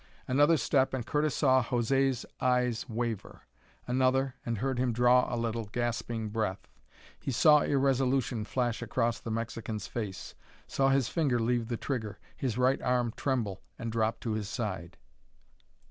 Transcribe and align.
Another 0.27 0.57
step, 0.57 0.95
and 0.95 1.05
Curtis 1.05 1.35
saw 1.35 1.61
José's 1.63 2.25
eyes 2.39 2.89
waver; 2.89 3.43
another, 3.85 4.33
and 4.43 4.57
heard 4.57 4.79
him 4.79 4.93
draw 4.93 5.31
a 5.31 5.37
little, 5.37 5.65
gasping 5.65 6.29
breath. 6.29 6.67
He 7.19 7.31
saw 7.31 7.59
irresolution 7.61 8.43
flash 8.45 8.81
across 8.81 9.19
the 9.19 9.29
Mexican's 9.29 9.85
face, 9.85 10.33
saw 10.65 10.89
his 10.89 11.07
finger 11.07 11.37
leave 11.39 11.67
the 11.67 11.77
trigger, 11.77 12.17
his 12.35 12.57
right 12.57 12.81
arm 12.81 13.13
tremble, 13.15 13.61
and 13.77 13.91
drop 13.91 14.19
to 14.21 14.31
his 14.31 14.49
side. 14.49 14.97